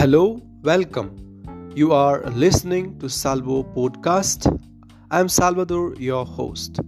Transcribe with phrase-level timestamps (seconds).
[0.00, 0.22] Hello
[0.64, 1.06] welcome
[1.78, 6.80] you are listening to Salvo podcast I am Salvador your host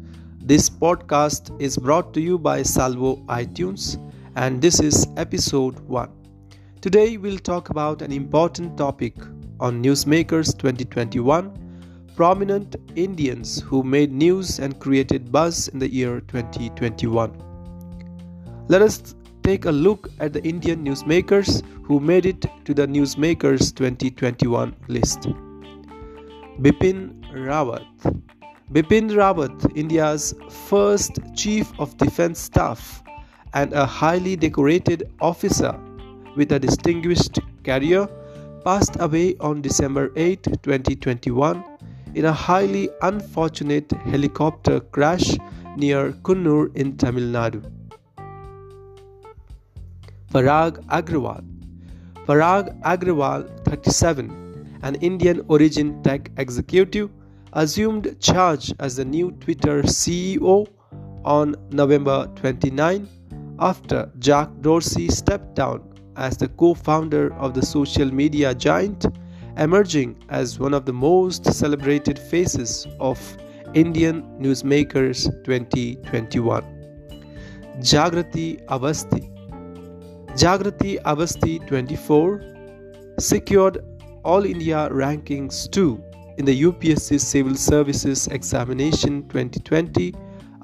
[0.53, 3.94] these podcast is brought to you bye Salvo I tunes
[4.37, 6.14] and this is episode one
[6.85, 9.21] today we'll talk about an important topic
[9.67, 11.49] on news makers twenty twenty one
[12.17, 17.38] prominent Indians who made news and created बज in the year twenty twenty one
[18.70, 24.74] let take a look at the Indian newsmakers who made it to the Newsmakers 2021
[24.88, 25.23] list.
[26.60, 27.84] Bipin Rawat.
[28.73, 30.33] Bipin Rawat, India's
[30.66, 33.02] first Chief of Defense Staff
[33.55, 35.74] and a highly decorated officer
[36.36, 38.09] with a distinguished career,
[38.64, 41.62] passed away on December 8, 2021,
[42.14, 45.33] in a highly unfortunate helicopter crash
[45.77, 47.62] near Kunnur in Tamil Nadu.
[50.32, 51.44] Parag Agrawal.
[52.27, 57.11] Parag Agrawal, 37, an Indian origin tech executive,
[57.52, 60.66] assumed charge as the new Twitter CEO
[61.22, 63.06] on November 29
[63.58, 65.83] after Jack Dorsey stepped down
[66.16, 69.05] as the co founder of the social media giant,
[69.58, 73.20] emerging as one of the most celebrated faces of
[73.75, 76.64] Indian newsmakers 2021.
[77.80, 79.31] Jagrati Avasti.
[80.41, 82.38] जागृती Awasthi twenty four
[83.20, 83.77] secured
[84.34, 85.84] all India रँकिंग्स to
[86.38, 90.12] in the U P S C civil services examination twenty twenty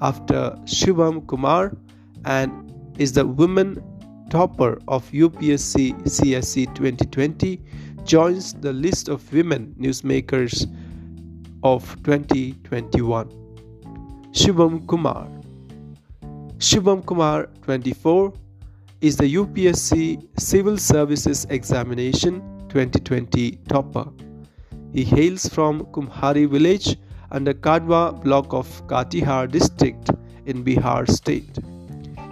[0.07, 1.65] after Shivam Kumar
[2.35, 3.73] and is the woman
[4.31, 7.57] topper of U P S C C S C twenty twenty
[8.07, 10.65] जॉयन्स the list of women news makers
[11.75, 13.33] of twenty twenty one
[14.43, 15.37] Shubham कुमार
[16.71, 18.31] शुभम Kumar twenty four
[19.01, 24.03] is the UPSC Civil Services Examination 2020 topper.
[24.91, 26.97] He hails from Kumhari village
[27.31, 30.09] under Kadwa block of Katihar district
[30.47, 31.59] in Bihar state.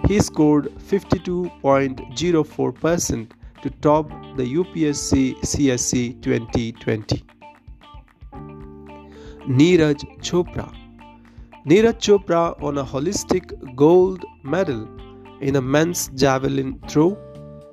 [0.06, 3.28] He scored 52.04%
[3.62, 7.24] to top the UPSC CSC 2020.
[9.46, 10.68] Neeraj Chopra.
[11.66, 14.86] Neeraj Chopra won a holistic gold medal
[15.40, 17.16] in a men's javelin throw,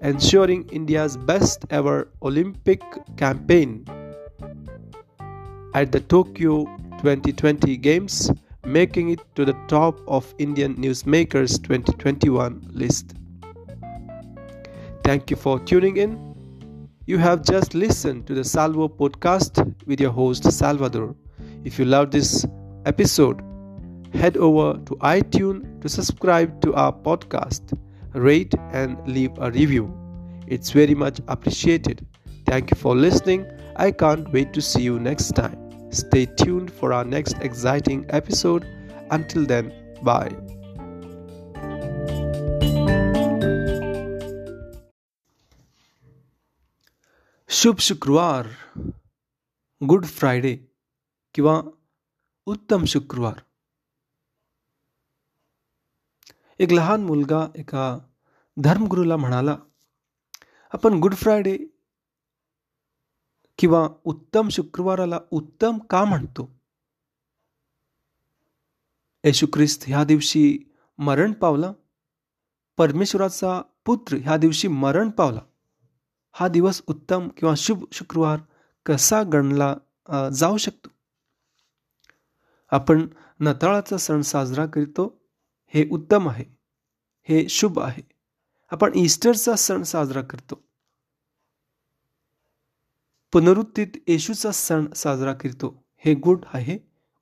[0.02, 2.82] ensuring India's best ever Olympic
[3.18, 3.86] campaign.
[5.74, 6.66] At the Tokyo
[7.04, 8.32] 2020 Games,
[8.66, 13.14] making it to the top of Indian Newsmakers 2021 list.
[15.04, 16.20] Thank you for tuning in.
[17.06, 21.16] You have just listened to the Salvo podcast with your host Salvador.
[21.64, 22.46] If you love this
[22.88, 23.45] episode,
[24.16, 27.78] head over to iTunes to subscribe to our podcast,
[28.14, 29.88] rate and leave a review.
[30.48, 32.06] It's very much appreciated.
[32.46, 33.46] Thank you for listening.
[33.76, 35.60] I can't wait to see you next time.
[35.92, 38.66] Stay tuned for our next exciting episode.
[39.12, 40.36] Until then, bye.
[47.58, 48.46] शुभ शुक्रवार
[49.90, 50.52] good Friday
[51.36, 51.54] किंवा
[52.48, 53.42] उत्तम शुक्रवार
[56.62, 57.86] एक लहान मुलगा एका
[58.66, 59.56] धर्मगुरूला म्हणाला
[60.74, 61.58] आपण गुड फ्रायडे
[63.58, 66.48] किंवा उत्तम शुक्रवाराला उत्तम का म्हणतो
[69.24, 70.44] येशू ख्रिस्त ह्या दिवशी
[71.08, 71.72] मरण पावला
[72.78, 75.40] परमेश्वराचा पुत्र ह्या दिवशी मरण पावला
[76.40, 78.40] हा दिवस उत्तम किंवा शुभ शुक्रवार
[78.86, 79.74] कसा गणला
[80.40, 80.90] जाऊ शकतो
[82.76, 83.06] आपण
[83.46, 85.08] नताळाचा सण साजरा करतो
[85.76, 86.44] हे उत्तम आहे
[87.30, 88.02] हे शुभ आहे
[88.74, 90.56] आपण ईस्टरचा सण साजरा करतो
[93.34, 95.68] पुनरुत्थित येशूचा सण साजरा करतो
[96.06, 96.78] हे गुड आहे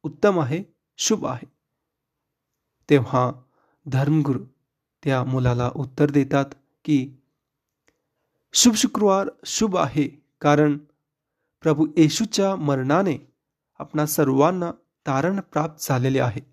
[0.10, 0.62] उत्तम आहे
[1.08, 1.46] शुभ आहे
[2.90, 3.30] तेव्हा
[3.92, 4.44] धर्मगुरु
[5.04, 6.54] त्या मुलाला उत्तर देतात
[6.86, 7.00] की
[8.62, 10.08] शुभ शुक्रवार शुभ आहे
[10.42, 10.78] कारण
[11.62, 13.18] प्रभू येशूच्या मरणाने
[13.80, 14.72] आपणा सर्वांना
[15.08, 16.52] तारण प्राप्त झालेले आहे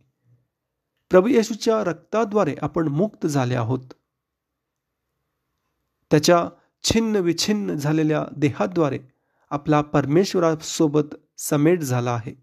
[1.10, 3.92] प्रभू येशूच्या रक्ताद्वारे आपण मुक्त झाले आहोत
[6.10, 6.44] त्याच्या
[6.88, 8.98] छिन्न विछिन्न झालेल्या देहाद्वारे
[9.56, 12.34] आपला परमेश्वरासोबत समेट झाला आहे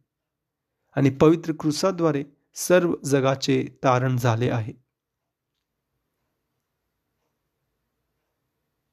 [0.97, 2.23] आणि पवित्र क्रुसाद्वारे
[2.67, 4.73] सर्व जगाचे तारण झाले आहे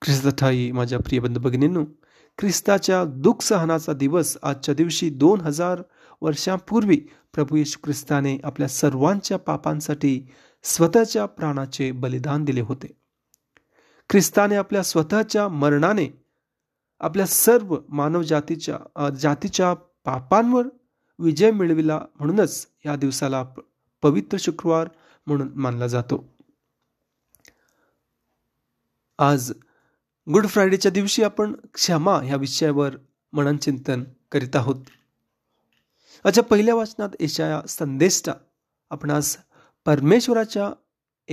[0.02, 1.84] ख्रिस्तठाई माझ्या प्रिय बंधू भगिनींनो
[2.38, 5.82] ख्रिस्ताच्या दुःख सहनाचा दिवस आजच्या दिवशी दोन हजार
[6.22, 6.96] वर्सां पूर्वी
[7.34, 10.12] प्रभू येशू क्रिस्ताने आपल्या सर्वांच्या पापांसाठी
[10.72, 12.88] स्वतःच्या प्राणाचे बलिदान दिले होते
[14.10, 16.08] ख्रिस्ताने आपल्या स्वतःच्या मरणाने
[17.06, 19.72] आपल्या सर्व मानव जातीच्या जातीच्या
[20.04, 20.68] पापांवर
[21.22, 23.42] विजय मिळविला म्हणूनच या दिवसाला
[24.02, 24.88] पवित्र शुक्रवार
[25.26, 26.24] म्हणून मानला जातो
[29.28, 29.50] आज
[30.32, 32.96] गुड फ्रायडेच्या दिवशी आपण क्षमा या विषयावर
[33.36, 34.84] मनन चिंतन करीत आहोत
[36.24, 38.32] हाच्या पहिल्या वाचनात येशाया संदेष्टा
[38.90, 39.36] आपणास
[39.86, 40.70] परमेश्वराच्या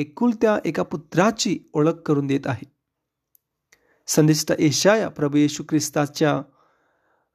[0.01, 2.65] एकुलत्या एका पुत्राची ओळख करून देत आहे
[4.15, 6.41] संदेष्टा येशाया प्रभू येशू ख्रिस्ताच्या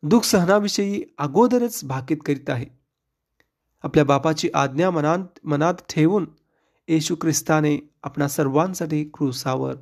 [0.09, 2.67] दुःख सहनाविषयी अगोदरच भाकीत करीत आहे
[3.85, 6.27] आपल्या बापाची आज्ञा मनात मनात ठेवून
[6.89, 9.75] येशू ख्रिस्ताने आपणा सर्वांसाठी क्रुसावर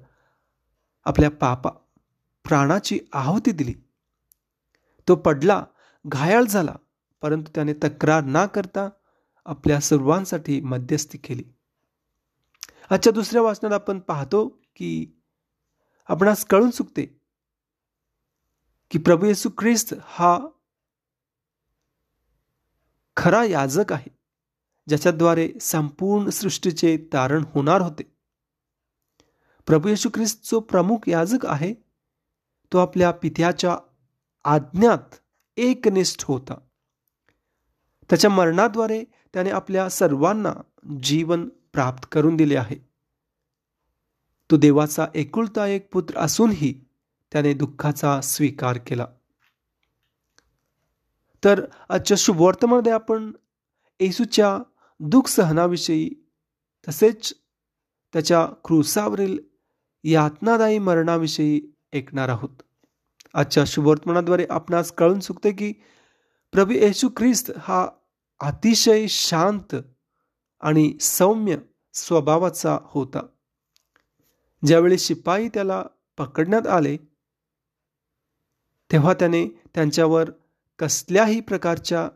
[1.06, 1.70] आपल्या पापा
[2.48, 3.74] प्राणाची आहुती दिली
[5.08, 5.62] तो पडला
[6.12, 6.74] घायाळ झाला
[7.24, 8.88] परंतु त्याने तक्रार ना करता
[9.50, 11.42] आपल्या सर्वांसाठी मध्यस्थी केली
[12.90, 14.88] आजच्या दुसऱ्या वाचनात आपण पाहतो की
[16.14, 17.04] आपणास कळून चुकते
[18.90, 20.36] की प्रभू येसू ख्रिस्त हा
[23.16, 24.10] खरा याजक आहे
[24.88, 28.04] ज्याच्याद्वारे संपूर्ण सृष्टीचे तारण होणार होते
[29.66, 31.72] प्रभू येशू ख्रिस्त जो प्रमुख याजक आहे
[32.72, 33.76] तो आपल्या पित्याच्या
[34.54, 35.20] आज्ञात
[35.70, 36.58] एकनिष्ठ होता
[38.10, 39.02] त्याच्या मरणाद्वारे
[39.34, 40.52] त्याने आपल्या सर्वांना
[41.04, 42.76] जीवन प्राप्त करून दिले आहे
[44.50, 46.72] तो देवाचा एकुलता एक पुत्र असूनही
[47.32, 49.06] त्याने दुःखाचा स्वीकार केला
[51.44, 53.30] तर आजच्या शुभवर्तमध्ये आपण
[54.00, 54.56] येसूच्या
[55.10, 56.08] दुःख सहनाविषयी
[56.88, 57.32] तसेच
[58.12, 59.36] त्याच्या क्रुसावरील
[60.10, 61.60] यातनादायी मरणाविषयी
[61.96, 62.62] ऐकणार आहोत
[63.36, 65.72] आजच्या शुभवर्तमानाद्वारे आपणास कळून चुकते की
[66.54, 67.76] प्रभू येशू ख्रिस्त हा
[68.48, 69.74] अतिशय शांत
[70.68, 71.56] आणि सौम्य
[72.00, 73.20] स्वभावाचा होता
[74.66, 75.82] ज्यावेळी शिपाई त्याला
[76.18, 76.96] पकडण्यात आले
[78.92, 80.30] तेव्हा त्याने त्यांच्यावर
[80.78, 82.08] कसल्याही प्रकारच्या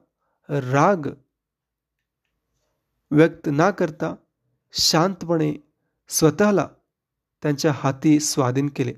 [0.72, 1.06] राग
[3.16, 4.14] व्यक्त ना करता
[4.86, 5.52] शांतपणे
[6.20, 6.68] स्वतःला
[7.42, 8.92] त्यांच्या हाती स्वाधीन केले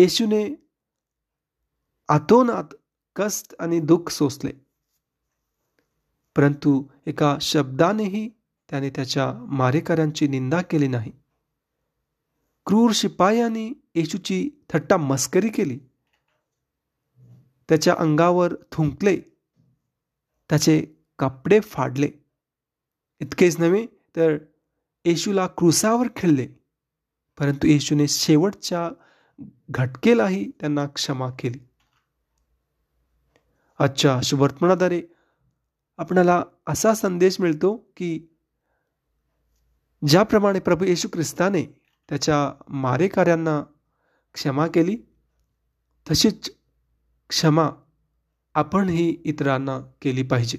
[0.00, 0.44] येशूने
[2.14, 2.74] आतोनात
[3.16, 4.50] कस्त आनी दुख सोसले
[6.36, 6.72] परंतू
[7.10, 8.28] एका शब्दानेही
[8.70, 9.30] त्याने त्याच्या
[9.60, 11.12] मारेकऱ्यांची निंदा केली नाही
[12.66, 15.78] क्रूर शिपायांनी येशूची थट्टा मस्करी केली
[17.68, 19.16] त्याच्या अंगावर थुंकले
[20.50, 20.80] त्याचे
[21.18, 22.08] कपडे फाडले
[23.20, 23.86] इतकेच नव्हे
[24.16, 24.36] तर
[25.04, 26.46] येशूला क्रुसावर खेळले
[27.38, 28.88] परंतु येशूने शेवटच्या
[29.78, 31.58] घटकेलाही त्यांना क्षमा केली
[33.80, 35.00] आजच्या शुभर्पणाद्वारे
[35.98, 38.08] आपणाला असा संदेश मिळतो की
[40.10, 41.64] ज्याप्रमाणे प्रभू येशू ख्रिस्ताने
[42.08, 42.36] त्याच्या
[42.80, 43.62] मारेकार्यांना
[44.34, 44.96] क्षमा केली
[46.10, 46.50] तशीच
[47.28, 47.68] क्षमा
[48.60, 50.58] आपणही इतरांना केली पाहिजे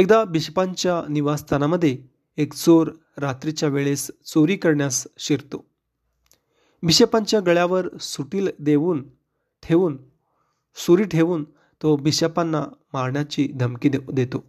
[0.00, 1.96] एकदा बिशपांच्या निवासस्थानामध्ये
[2.42, 2.90] एक चोर
[3.22, 5.64] रात्रीच्या वेळेस चोरी करण्यास शिरतो
[6.86, 9.02] बिशपांच्या गळ्यावर सुटील देऊन
[9.62, 9.96] ठेवून
[10.80, 11.44] सुरी ठेवून
[11.82, 12.64] तो बिशपांना
[12.94, 14.42] मारण्याची धमकी देतो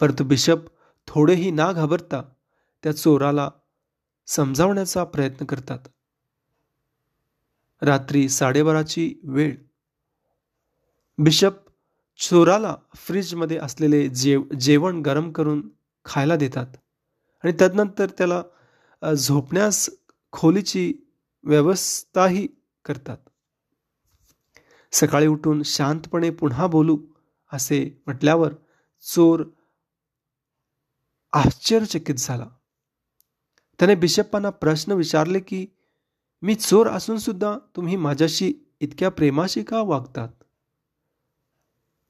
[0.00, 0.66] परंतु बिशप
[1.08, 2.22] थोडेही ना घाबरता
[2.82, 3.48] त्या चोराला
[4.26, 5.88] समजावण्याचा प्रयत्न करतात
[7.84, 9.54] रात्री साडेबाराची वेळ
[11.24, 11.54] बिशप
[12.28, 15.60] चोराला फ्रीजमध्ये असलेले जेव जेवण गरम करून
[16.04, 16.76] खायला देतात
[17.44, 18.42] आणि त्यानंतर त्याला
[19.14, 19.88] झोपण्यास
[20.32, 20.92] खोलीची
[21.48, 22.46] व्यवस्थाही
[22.84, 23.16] करतात
[24.98, 26.98] सकाळीं उठून शांतपणे पुन्हा बोलू
[27.52, 28.52] असे म्हटल्यावर
[29.14, 29.42] चोर
[31.38, 32.48] आश्चर्यचकित झाला
[33.78, 35.64] त्याने बिशप्पांना प्रश्न विचारले की
[36.46, 40.28] मी चोर असून सुद्धा तुम्ही माझ्याशी इतक्या प्रेमाशी का वागतात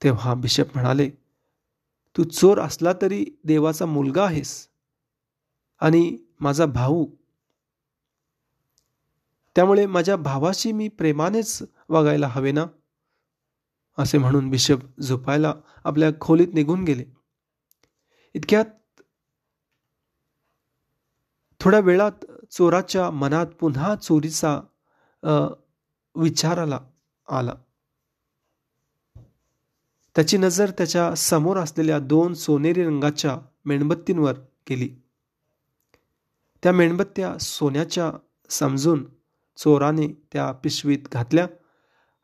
[0.05, 1.09] तेव्हा बिशप म्हणाले
[2.17, 4.53] तू चोर असला तरी देवाचा मुलगा आहेस
[5.87, 7.05] आणि माझा भाऊ
[9.55, 11.61] त्यामुळे माझ्या भावाशी मी प्रेमानेच
[11.93, 12.65] वागायला हवेना
[14.03, 15.53] असे म्हणून बिशप झोपायला
[15.85, 17.05] आपल्या खोलीत निघून गेले
[18.35, 18.65] इतक्यात
[21.61, 24.59] थोड्या वेळात चोराच्या मनात पुन्हा चोरीचा
[26.23, 26.79] विचाराला
[27.39, 27.55] आला
[30.15, 33.37] त्याची नजर त्याच्या समोर असलेल्या दोन सोनेरी रंगाच्या
[33.69, 34.89] मेणबत्तींवर केली
[36.63, 38.11] त्या मेणबत्त्या सोन्याच्या
[38.57, 39.05] समजून
[39.59, 41.47] चोराने त्या पिशवीत घातल्या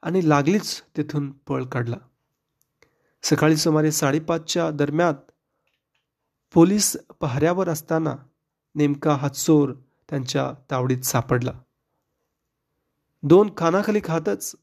[0.06, 1.96] आनी लागलीच तेथून पळ काडला
[3.30, 5.14] सकाळी सुमारे साडेपांचच्या दरम्यान
[6.54, 8.14] पोलीस पहाऱ्यावर असताना
[8.78, 9.72] नेमका हा चोर
[10.10, 11.52] त्यांच्या तावडीत सापडला
[13.28, 14.54] दोन खानाखाली खातच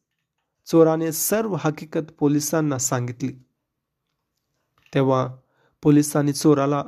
[0.72, 3.34] चोराने सर्व हकीकत पोलिसांना सांगितली
[4.94, 5.26] तेव्हा
[5.84, 6.84] पोलिसांनी चोराला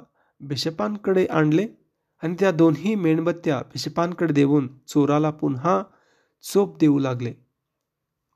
[0.48, 1.68] बिशपांकडे आणले
[2.24, 5.82] आणि त्या दोन्ही मेणबत्त्या बिशपांकडे देऊन चोराला पुन्हा
[6.54, 7.34] चोप देऊ लागले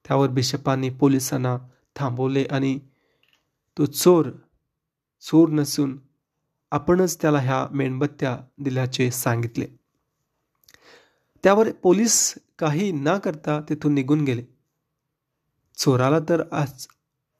[0.07, 1.57] त्यावर बिशपांनी पोलिसांना
[1.95, 2.77] थांबवले आणि
[3.77, 4.29] तो चोर
[5.29, 5.97] चोर नसून
[6.71, 9.65] आपणच त्याला ह्या मेणबत्त्या दिल्याचे सांगितले
[11.43, 12.23] त्यावर पोलीस
[12.59, 14.43] काही न करता तिथून निघून गेले
[15.77, 16.87] चोराला तर आज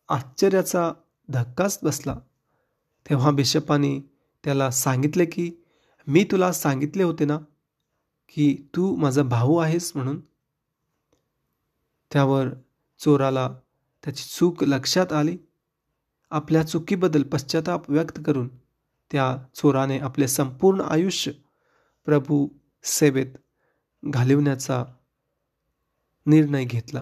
[0.09, 0.91] आश्चर्याचा
[1.33, 2.15] धक्काच बसला
[3.09, 3.99] तेव्हा बिशपाने
[4.43, 5.49] त्याला सांगितले की
[6.11, 7.37] मी तुला सांगितले होते ना
[8.33, 10.19] की तू माझा भाऊ आहेस म्हणून
[12.13, 12.47] त्यावर
[12.99, 13.47] चोराला
[14.03, 15.37] त्याची चूक लक्षात आली
[16.37, 18.47] आपल्या चुकीबद्दल पश्चाताप व्यक्त करून
[19.11, 19.25] त्या
[19.61, 21.31] चोराने आपले संपूर्ण आयुष्य
[22.05, 22.47] प्रभू
[22.97, 23.35] सेवेत
[24.11, 24.83] घालवण्याचा
[26.29, 27.01] निर्णय घेतला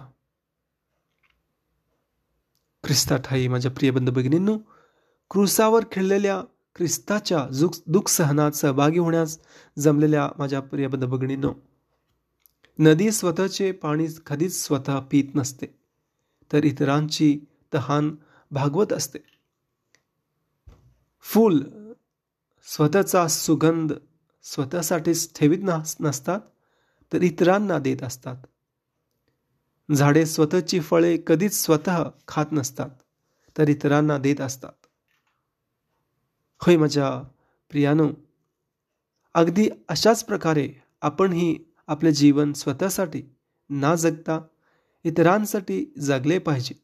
[2.83, 4.57] ख्रिस्ताठाई माझ्या प्रिय बंध भगिनींनो
[5.31, 6.41] क्रुसावर खेळलेल्या
[6.75, 7.47] ख्रिस्ताच्या
[7.87, 9.37] दुःख सहनात सहभागी होण्यास
[9.83, 11.51] जमलेल्या माझ्या प्रिय बंध भगिनींनो
[12.85, 15.67] नदी स्वतःचे पाणी कधीच स्वतः पीत नसते
[16.53, 17.37] तर इतरांची
[17.73, 18.15] तहान
[18.53, 19.19] भागवत असते
[21.31, 21.61] फूल
[22.73, 23.93] स्वतःचा सुगंध
[24.51, 25.63] स्वतःसाठीच ठेवीत
[25.99, 26.39] नसतात
[27.13, 32.89] तर इतरांना देत असतात झाडे स्वतःची फळे कधीच स्वतः खात नसतात
[33.57, 34.85] तर इतरांना देत असतात
[36.65, 37.11] होय माझ्या
[37.69, 38.09] प्रियानो
[39.41, 40.67] अगदी अशाच प्रकारे
[41.07, 41.55] आपणही
[41.89, 43.21] आपलं जीवन स्वतःसाठी
[43.81, 44.39] ना जगता
[45.05, 46.75] इतरांसाठी जगले पाहिजे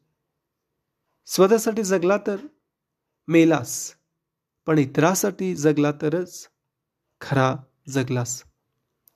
[1.33, 2.35] स्वतःसाठी जगला तर
[3.31, 3.73] मेलास
[4.65, 6.47] पण इतरासाठी जगला तरच
[7.21, 7.53] खरा
[7.93, 8.41] जगलास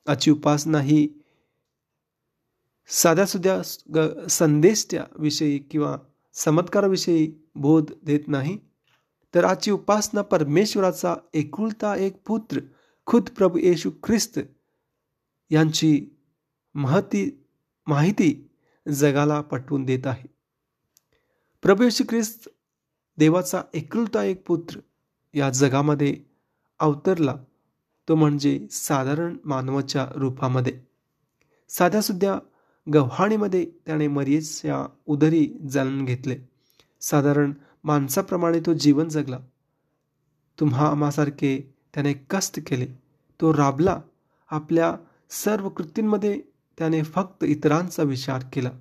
[0.10, 1.08] अची उपासना ही
[3.02, 3.62] साध्या सुध्या
[4.30, 5.98] संदेशच्या विषयी किंवा
[6.46, 8.58] चमत्काराविषयी बोध देत नाही
[9.36, 12.60] तर आजची उपासना परमेश्वराचा एकुलता एक पुत्र
[13.08, 14.40] खुद प्रभू येशू ख्रिस्त
[15.52, 16.00] यांची
[16.76, 17.30] महती
[17.88, 18.34] माहिती
[19.00, 20.28] जगाला पटवून देत आहे
[21.62, 22.48] प्रभेशी ख्रिस्त
[23.20, 24.80] देवाचा एकलता एक पुत्र
[25.34, 26.16] या जगामध्ये
[26.80, 27.36] अवतरला
[28.08, 30.74] तो म्हणजे साधारण मानवाच्या रूपामध्ये
[31.78, 32.38] साध्या सुद्या
[32.94, 36.36] गव्हाणीमध्ये त्याने मरियेच्या उदरी जाणून घेतले
[37.02, 37.52] साधारण
[37.86, 39.40] माणसाप्रमाणे तो जीवन जगला
[40.60, 41.58] तुम्हा आम्हासारखे
[41.94, 42.86] त्याने कष्ट केले
[43.42, 44.00] तो राबला
[44.52, 44.96] आपल्या
[45.36, 46.40] सर्व कृतींमध्ये
[46.78, 48.72] त्याने फक्त इतरांचा विचार केला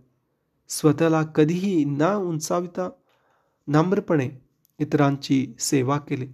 [0.71, 2.89] स्वतःला कधीही ना उंचाविता
[3.75, 4.29] नम्रपणे
[4.81, 6.27] इतरांची सेवा केली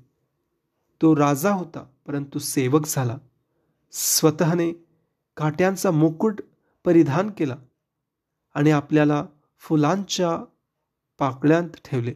[1.02, 3.16] तो राजा होता परंतु सेवक झाला
[3.92, 4.73] स्वतःने
[5.37, 6.40] काट्यांचा मुकुट
[6.85, 7.57] परिधान केला
[8.54, 9.25] आणि आपल्याला
[9.69, 10.37] फुलांच्या
[11.19, 12.12] पाकळ्यांत ठेवले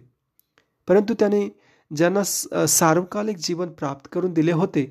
[0.88, 1.48] परंतु त्याने
[1.96, 2.22] ज्यांना
[2.68, 4.84] सार्वकालिक जीवन प्राप्त करून दिले होते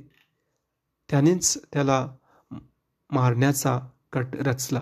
[1.09, 2.13] त्यांनीच त्याला ते
[3.15, 3.77] मारण्याचा
[4.13, 4.81] कट रचला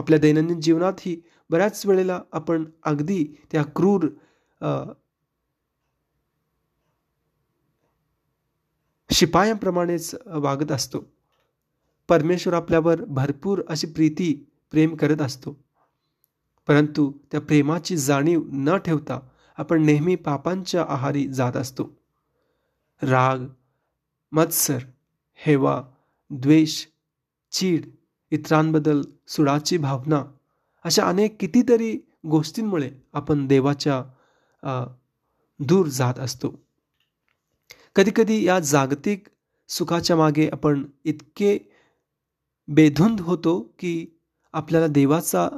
[0.00, 1.20] आपल्या दैनंदिन जीवनातही
[1.50, 4.06] बऱ्याच वेळेला आपण अगदी त्या क्रूर
[9.18, 10.14] शिपायांप्रमाणेच
[10.48, 11.02] वागत असतो
[12.08, 14.32] परमेश्वर आपल्यावर भरपूर अशी प्रीती
[14.70, 15.56] प्रेम करत असतो
[16.66, 19.18] परंतु त्या प्रेमाची जाणीव न ठेवता
[19.64, 21.88] आपण नेहमी पापांच्या आहारी जात असतो
[23.12, 23.46] राग
[24.38, 24.78] मत्सर
[25.46, 25.80] हेवा
[26.44, 26.84] द्वेष
[27.56, 27.86] चीड
[28.38, 29.02] इतरां बद्दल
[29.34, 30.22] सुडाची भावना
[30.88, 31.92] अशा अनेक कितीतरी
[32.30, 32.90] गोष्टींमुळे
[33.20, 34.02] आपण देवाच्या
[35.68, 36.52] दूर जात असतो
[37.96, 39.28] कधी कधी या जागतिक
[39.76, 41.56] सुखाच्या मागे आपण इतके
[42.76, 43.94] बेधुंद होतो की
[44.60, 45.48] आपल्याला देवाचा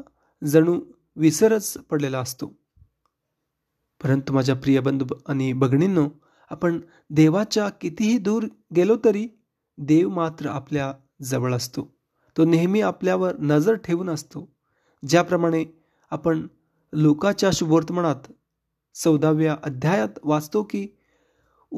[0.50, 0.78] जणू
[1.20, 2.46] विसरच पडलेला असतो
[4.02, 6.08] परंतु माझ्या प्रिय बंधू आणि बघणींनो
[6.50, 6.80] आपण
[7.14, 8.44] देवाच्या कितीही दूर
[8.76, 9.26] गेलो तरी
[9.88, 10.92] देव मात्र आपल्या
[11.28, 11.88] जवळ असतो
[12.36, 14.46] तो नेहमी आपल्यावर नजर ठेवून असतो
[15.08, 15.64] ज्याप्रमाणे
[16.12, 16.46] आपण
[16.92, 18.30] लोकाच्या शुभवर्तमानात
[19.02, 20.86] चौदाव्या अध्यायात वाचतो की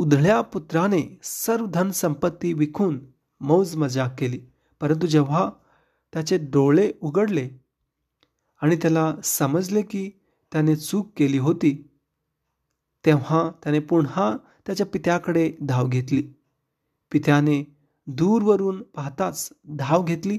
[0.03, 2.99] उधळ्या पुत्राने सर्व धन संपत्ती विकून
[3.47, 4.39] मौज मजा केली
[4.81, 5.49] परंतु जेव्हा
[6.13, 7.49] त्याचे डोळे उघडले
[8.63, 10.09] आणि त्याला समजले की
[10.53, 11.73] त्याने चूक केली होती
[13.07, 16.23] तेव्हा त्याने पुन्हा त्याच्या पित्याकडे धाव घेतली
[17.11, 17.63] पित्याने
[18.16, 20.38] दूर वरून पाहताच धाव घेतली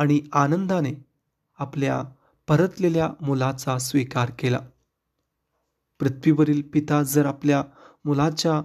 [0.00, 0.92] आणि आनंदाने
[1.60, 2.02] आपल्या
[2.48, 4.58] परतलेल्या मुलाचा स्वीकार केला
[6.00, 7.62] पृथ्वीवरील पिता जर आपल्या
[8.04, 8.60] मुलाच्या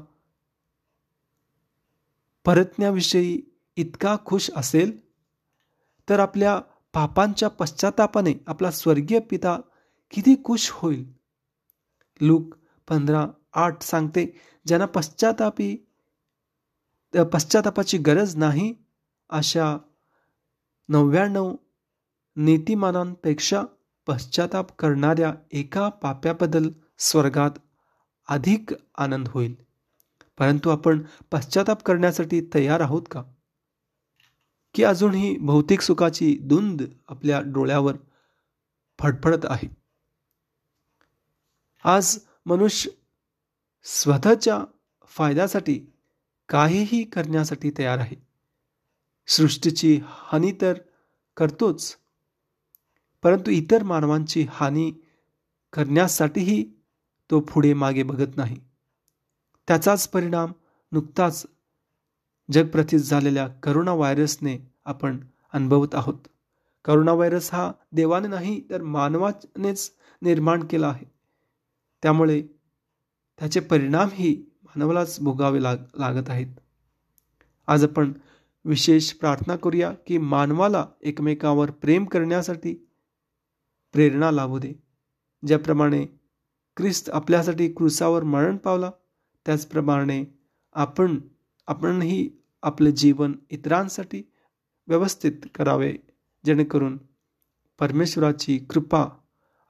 [2.46, 3.40] परतण्याविषयी
[3.84, 4.98] इतका खुश असेल
[6.10, 6.60] तर आपल्या
[6.94, 9.58] पापांच्या पश्चातापाने आपला स्वर्गीय पिता
[10.12, 11.04] किती खुश होईल
[12.26, 12.54] लूक
[12.88, 13.26] पंधरा
[13.64, 14.26] आठ सांगते
[14.68, 15.76] ज्यांना पश्चातापी
[17.24, 18.74] पश्चातापाची गरज नाही
[19.38, 19.76] अशा
[20.94, 21.54] णव्याण्णव
[22.46, 23.64] नेतीमानांपेक्षा
[24.08, 26.70] पश्चाताप करणाऱ्या एका पाप्याबद्दल
[27.00, 27.52] स्वर्गात
[28.34, 29.56] अधिक आनंद होईल
[30.38, 33.24] परंतु आपण पश्चाताप करण्यासाठी तयार आहोत का
[34.74, 37.96] की अजूनही भौतिक सुखाची धुंद आपल्या डोळ्यावर
[39.00, 39.68] फडफडत आहे
[41.90, 42.18] आज
[42.50, 42.90] मनुष्य
[43.94, 44.64] स्वतःच्या
[45.18, 45.80] फायद्यासाठी
[46.50, 48.16] काहीही करण्यासाठी तयार आहे
[49.36, 50.80] सृष्टीची हानी तर
[51.38, 51.96] करतोच
[53.24, 54.92] परंतु इतर मानवांची हानी
[55.74, 56.64] करण्यासाठीही
[57.32, 58.60] तो पुढे मागे बघत नाही
[59.68, 60.52] त्याचाच परिणाम
[60.92, 61.46] नुकताच
[62.54, 65.20] जगप्रथित झालेल्या करोना व्हायरसने आपण
[65.54, 66.28] अनुभवत आहोत
[66.86, 69.92] करोना व्हायरस हा देवाने नाही तर मानवानेच
[70.26, 71.06] निर्माण केला आहे
[72.04, 72.42] त्यामुळे
[73.40, 74.34] त्याचे परिणामही
[74.76, 76.48] हनवलास भोगावे लाग लागत आहेत
[77.72, 78.12] आज आपण
[78.70, 82.74] विशेष प्रार्थना करूया की मानवाला एकमेकांवर प्रेम करण्यासाठी
[83.94, 84.74] प्रेरणा लाभू दे
[85.48, 86.04] ज्याप्रमाणे
[86.78, 88.90] ख्रिस्त आपल्यासाठी क्रुसावर मरण पावला
[89.46, 90.24] त्याचप्रमाणे
[90.86, 91.18] आपण
[91.74, 92.20] आपणही
[92.72, 94.24] आपलं जीवन इतरांसाठी
[94.88, 95.96] व्यवस्थित करावे
[96.46, 96.98] जेणेकरून
[97.80, 99.08] परमेश्वराची कृपा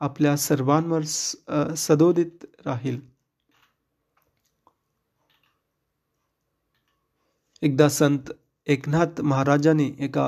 [0.08, 1.02] आपल्या सर्वांवर
[1.78, 3.00] सदोदित राहील
[7.66, 8.30] एकदां संत
[8.74, 10.26] एकनाथ महाराजांनी एका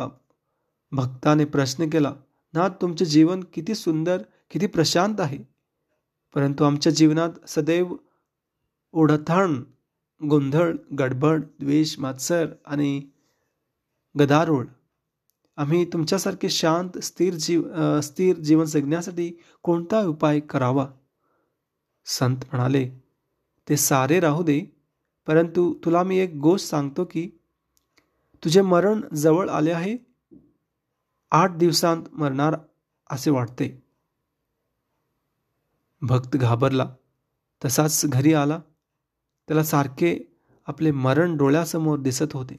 [1.00, 2.12] भक्ताने प्रश्न केला
[2.58, 5.38] नाथ तुमचे जीवन किती सुंदर किती प्रशांत आहे
[6.36, 7.96] परंतु आमच्या जीवनात सदैव
[9.02, 9.62] ओढथण
[10.30, 12.90] गोंधळ गडबड द्वेष मात्सर आणि
[14.20, 14.66] गदारोळ
[15.62, 17.64] आम्ही तुमच्यासारखे शांत स्थिर जीव
[18.08, 19.32] स्थिर जीवन जगण्यासाठी
[19.64, 20.88] कोणता उपाय करावा
[22.18, 22.88] संत म्हणाले
[23.70, 24.60] ते सारे राहू दे
[25.28, 27.22] परंतु तुला मी एक गोष्ट सांगतो की
[28.44, 29.96] तुझे मरण जवळ आले आहे
[31.40, 32.56] आठ दिवसांत मरणार
[33.12, 33.70] असे वाटते
[36.10, 36.86] भक्त घाबरला
[37.66, 38.60] तसाच घरी आला
[39.48, 40.18] त्याला सारखे
[40.68, 42.56] आपले मरण डोळ्यासमोर दिसत होते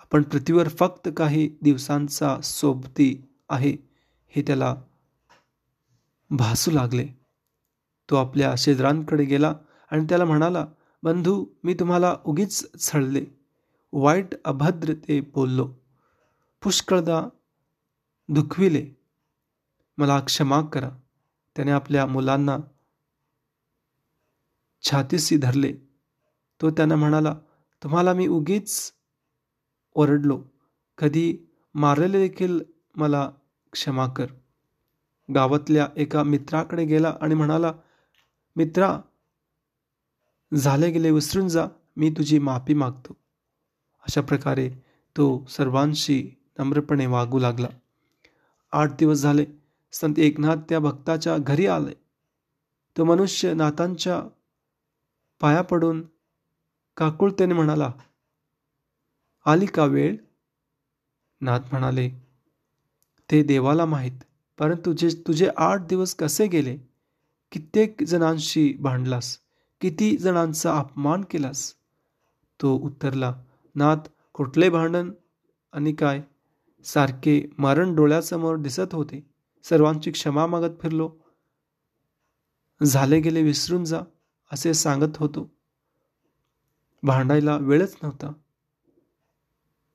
[0.00, 3.14] आपण पृथ्वीवर फक्त काही दिवसांचा सोबती
[3.56, 3.76] आहे
[4.36, 4.74] हे त्याला
[6.38, 7.06] भासू लागले
[8.10, 9.54] तो आपल्या शेजरांकडे गेला
[9.90, 10.64] आणि त्याला म्हणाला
[11.04, 11.34] बंधू
[11.64, 13.22] मी तुम्हाला उगीच छळले
[14.04, 15.66] वाईट अभद्रते बोललो
[16.62, 17.20] पुष्कळदा
[18.34, 18.84] दुखविले
[19.98, 20.90] मला क्षमा करा
[21.56, 22.56] त्याने आपल्या मुलांना
[24.88, 25.72] छातीशी धरले
[26.60, 27.34] तो त्यानं म्हणाला
[27.82, 28.74] तुम्हाला मी उगीच
[29.96, 30.40] ओरडलो
[30.98, 31.36] कधी
[31.82, 32.60] मारलेले देखील
[32.98, 33.28] मला
[33.72, 34.26] क्षमा कर
[35.34, 37.72] गावातल्या एका मित्राकडे गेला आणि म्हणाला
[38.56, 38.98] मित्रा
[40.56, 41.66] जाले गेले विसरून जा
[42.00, 43.14] मी तुजी माफी मागतो
[44.08, 44.68] अशा प्रकारे
[45.16, 45.24] तो
[45.56, 46.20] सर्वांशी
[46.58, 47.68] नम्रपणे वागू लागला
[48.80, 49.44] आठ दिवस झाले
[49.92, 51.92] संत एकनाथ त्या भक्ताच्या घरी आले
[52.96, 54.20] तो मनुष्य नाथांच्या
[55.40, 56.02] पाया पडून
[56.96, 57.90] काकुळतेने म्हणाला
[59.50, 60.16] आली का वेळ
[61.46, 62.08] नाथ म्हणाले
[63.30, 64.12] ते देवाला माहीत
[64.58, 66.76] परंतु जे तुझे आठ दिवस कसे गेले
[67.52, 69.36] कित्येक जणांशी भांडलास
[69.80, 71.72] किती जणांचा अपमान केलास
[72.62, 73.32] तो उत्तरला
[73.76, 75.10] नात खोटले भांडण
[75.72, 76.20] आणि काय
[76.84, 79.20] सारखे मरण डोळ्यासमोर दिसत होते
[79.68, 81.08] सर्वांची क्षमा मागत फिरलो
[82.86, 84.00] झाले गेले विसरून जा
[84.52, 85.48] असे सांगत होतो
[87.06, 88.32] भांडायला वेळच नव्हता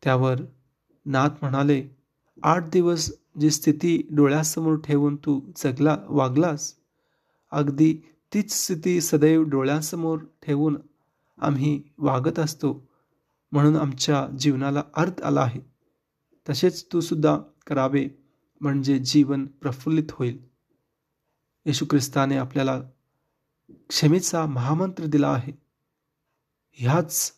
[0.03, 0.41] त्यावर
[1.13, 1.83] नात म्हणाले
[2.45, 6.73] आठ दिवस जी स्थिती डोळ्यासमोर ठेवून तू जगला वागलास
[7.61, 7.93] अगदी
[8.33, 10.77] तीच स्थिती सदैव डोळ्यां समोर ठेवून
[11.47, 11.71] आम्ही
[12.07, 12.71] वागत असतो
[13.51, 15.59] म्हणून आमच्या जीवनाला अर्थ आला आहे
[16.49, 17.35] तसेच तू सुद्धा
[17.67, 18.07] करावे
[18.61, 20.37] म्हणजे जीवन प्रफुल्लित होईल
[21.65, 22.79] येशू ख्रिस्ताने आपल्याला
[23.89, 25.51] क्षमेचा महामंत्र दिला आहे
[26.79, 27.31] ह्याच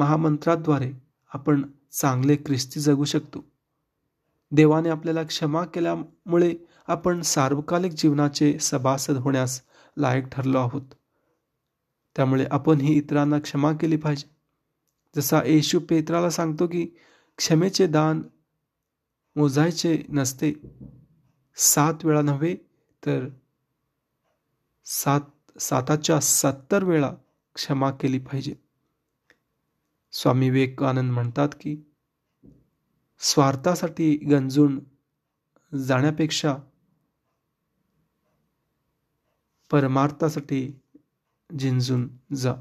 [0.00, 0.90] महामंत्राद्वारे
[1.34, 1.62] आपण
[2.00, 3.44] चांगले ख्रिस्ती जगू शकतो
[4.56, 6.54] देवाने आपल्याला क्षमा केल्यामुळे
[6.92, 9.60] आपण सार्वकालिक जीवनाचे सभासद होण्यास
[10.00, 10.90] लायक ठरलो आहोत
[12.16, 14.28] त्यामुळे आपण ही इतरांना क्षमा केली पाहिजे
[15.16, 16.84] जसा येशू पेत्राला सांगतो की
[17.38, 18.22] क्षमेचे दान
[19.36, 20.52] मोजायचे नसते
[21.72, 22.54] सात वेळा नव्हे
[23.06, 23.28] तर
[24.94, 27.12] सात साताच्या सत्तर वेळा
[27.54, 28.54] क्षमा केली पाहिजे
[30.20, 31.76] स्वामी विवेकानंद म्हणतात की
[33.30, 34.78] स्वार्थासाठी गंजून
[35.86, 36.56] जाण्यापेक्षा
[39.72, 40.60] परमार्थासाठी
[41.58, 42.06] झिंजून
[42.42, 42.54] जा